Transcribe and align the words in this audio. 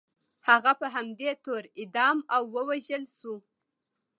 هغه 0.47 0.71
په 0.79 0.87
همدې 0.95 1.31
تور 1.43 1.63
اعدام 1.79 2.17
او 2.35 2.43
ووژل 2.55 3.03
شو. 3.17 3.35